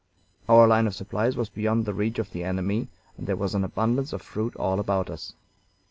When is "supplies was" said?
0.95-1.49